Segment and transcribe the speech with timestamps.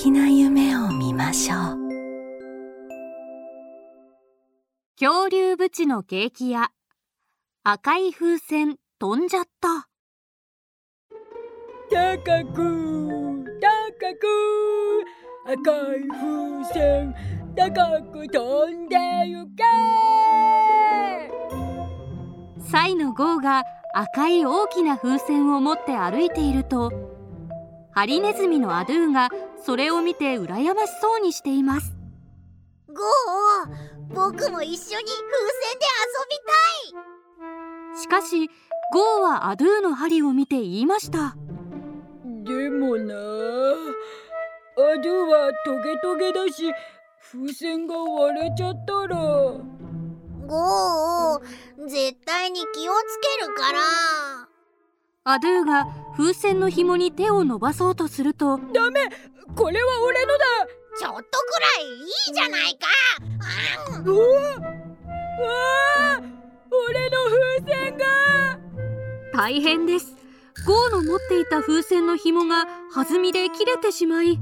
[0.00, 1.78] 素敵な夢を見ましょう。
[4.98, 6.70] 恐竜ブチのケーキ屋
[7.64, 9.88] 赤い風船飛んじゃった。
[11.90, 12.16] 高
[12.54, 14.24] く高く
[15.52, 15.58] 赤
[15.94, 17.14] い風船
[17.54, 18.96] 高く飛んで
[19.26, 19.64] ゆけ。
[22.70, 27.19] サイのゴーが赤い大きな風船を持って歩いていると
[27.92, 29.30] ハリネズミのアドゥが
[29.64, 31.96] それを見て羨ましそうにしています。
[32.88, 38.00] ゴー僕も一緒に風船で遊びたい。
[38.00, 38.48] しかし
[38.92, 41.36] ゴーはアドゥの針を見て言いました。
[42.24, 43.16] でもなア
[45.02, 46.72] ドはトゲトゲだし
[47.32, 49.16] 風船が割れちゃったら。
[50.46, 54.48] ゴー絶対に気をつけるから
[55.24, 59.00] アドゥが風船の紐に手を伸ばそうとするとダメ
[59.54, 60.38] これは俺のだ。
[60.98, 61.24] ちょっとく
[61.60, 61.90] らいい
[62.30, 62.86] いじゃないか。
[64.02, 64.24] うわうわ
[66.88, 67.60] 俺の風
[67.90, 68.06] 船が。
[69.34, 70.16] 大変です。
[70.66, 74.40] ゴーの持っていた風船の紐が弾みで切れてしまい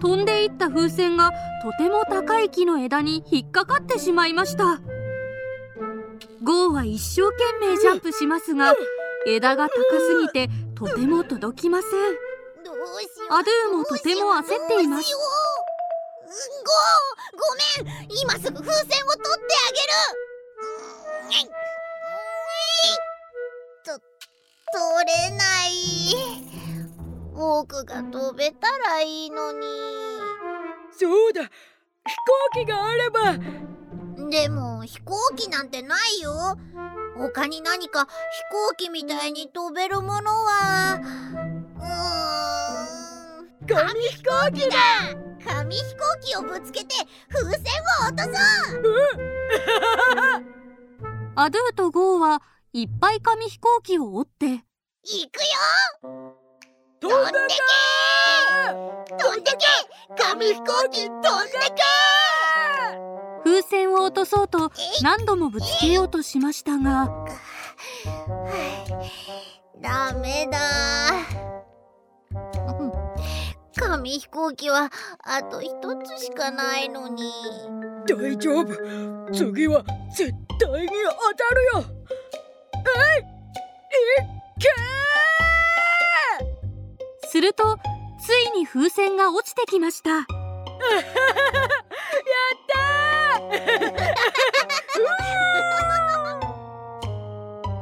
[0.00, 4.80] 飛んでいった風船がとても高い木の枝に引っかかってしまいました。
[6.42, 8.74] ゴーは一生懸命ジャンプしますが
[9.26, 11.90] 枝が高すぎてとても届きません。
[12.64, 13.34] どうしよう。
[13.34, 15.00] アドゥもとても焦っています。
[15.00, 15.20] どうしよう
[16.64, 18.08] ゴーごめん。
[18.20, 19.94] 今すぐ風船を取ってあげる。
[23.84, 25.70] と取れない。
[27.34, 29.66] 僕が飛べたらいいのに。
[30.98, 31.42] そうだ。
[31.42, 31.48] 飛
[32.56, 33.36] 行機があれば
[34.30, 36.56] でも飛行機なんてないよ。
[37.16, 38.10] 他に何か飛
[38.50, 41.00] 行機みたいに飛べるものは。
[41.00, 43.66] うーん。
[43.66, 44.76] 紙飛行機だ。
[45.44, 46.94] 紙飛行機をぶつけて
[47.28, 47.62] 風船
[48.06, 48.34] を落とそう。
[51.36, 52.42] アドゥとゴーは
[52.72, 54.46] いっぱい紙飛行機を折って。
[54.46, 55.44] 行くよ。
[57.00, 57.54] 飛んでけ
[59.16, 59.58] 飛んでけ
[60.16, 61.22] 紙飛行機飛んで
[63.44, 64.72] 風船を落とそうと
[65.02, 67.10] 何度もぶつけようとしましたが。
[67.26, 67.32] け
[69.80, 70.58] ダメだ。
[73.76, 74.90] 紙飛行機は
[75.22, 75.70] あと一
[76.04, 77.24] つしかないのに。
[78.08, 78.74] 大丈夫。
[79.32, 81.84] 次は絶対に当たるよ。
[83.20, 84.68] えいけ
[87.28, 87.78] すると
[88.20, 90.10] ついに風船が落ちてきました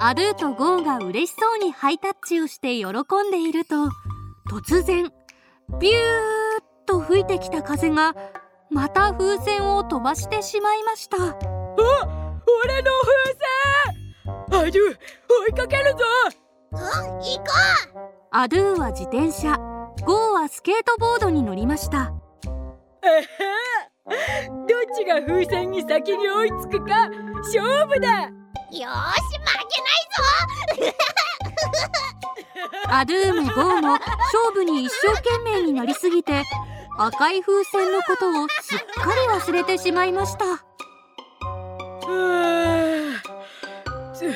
[0.00, 3.74] アドゥとゴーが嬉しそうにハイタッチをして喜んでいると
[4.50, 5.12] 突然
[5.80, 5.98] ビューッ
[6.86, 8.14] と吹いてきた風が
[8.70, 11.16] また風船を飛ばしてしまいました。
[11.16, 11.36] あ
[12.64, 13.36] 俺の風
[14.50, 14.60] 船！
[14.60, 15.98] アドゥ追いかけるぞ！
[16.72, 17.44] うん行こ
[18.30, 19.56] アドゥは自転車。
[20.06, 22.12] ゴーはスケートボードに乗りました。
[23.02, 23.26] えへ
[25.08, 27.08] が風船に先に追いつくか
[27.38, 28.08] 勝負だ。
[28.26, 30.98] うよーし負けないぞ。
[32.92, 34.02] アドゥもゴーも勝
[34.54, 36.42] 負に一生懸命になりすぎて
[36.98, 40.44] 赤い風船のことをすっかり忘れてしまいました。
[40.44, 40.58] は
[43.86, 44.26] あつ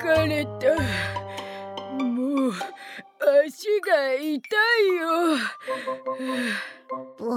[0.00, 0.50] 疲れた。
[2.02, 2.52] もう
[3.46, 4.30] 足が痛い
[4.96, 5.38] よ。
[7.18, 7.36] ぼ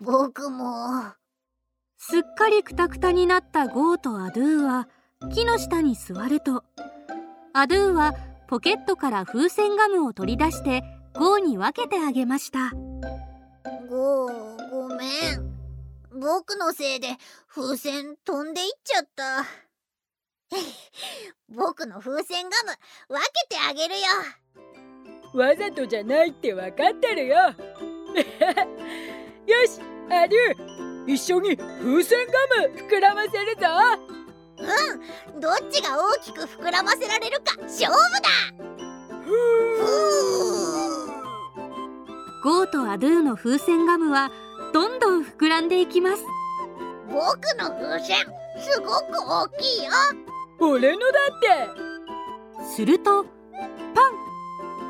[0.00, 1.14] 僕も
[2.06, 4.88] すっかりクタクタになったゴーとアドゥは
[5.32, 6.62] 木の下に座ると
[7.54, 8.12] アドゥは
[8.46, 10.82] ポケットから風船ガムを取り出して
[11.14, 12.72] ゴーに分けてあげました。
[13.88, 16.20] ゴーごめん。
[16.20, 17.08] 僕のせいで
[17.48, 19.46] 風船飛んでいっちゃった。
[21.48, 24.06] 僕の風船ガム分けてあげるよ。
[25.32, 27.36] わざとじゃないって分かってるよ。
[29.46, 29.80] よし
[30.10, 33.66] アドゥ一緒に風船ガム膨らませるぞ。
[34.58, 35.40] うん。
[35.40, 38.74] どっちが大きく膨らませられるか勝負だ。
[42.42, 44.30] ゴーとアドゥの風船ガムは
[44.72, 46.22] どんどん膨らんでいきます。
[47.08, 48.16] 僕の風船
[48.58, 49.90] すごく大きいよ。
[50.60, 52.64] 俺のだって。
[52.76, 53.28] するとパ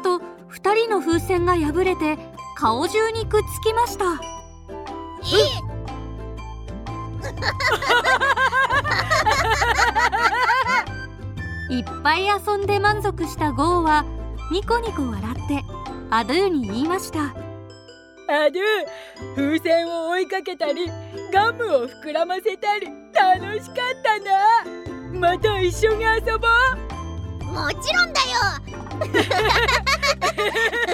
[0.00, 0.20] ンと
[0.50, 2.19] 2人の風船が破れて
[2.56, 4.05] 顔中にくっつきました。
[5.25, 5.63] え
[11.70, 14.05] いっぱい遊んで満足したゴーは
[14.50, 15.64] ニコニコ笑って
[16.11, 17.35] アドゥに言いました。
[18.26, 18.62] アドゥ
[19.37, 20.87] 風船を追いかけたり
[21.32, 24.64] ガムを膨らませたり楽しかったな。
[25.19, 26.94] また一緒に遊ぼう。
[27.55, 28.26] もちろんだよ